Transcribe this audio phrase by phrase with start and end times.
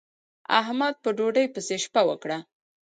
[0.59, 2.37] احمد په ډوډۍ پسې شپه وکړه.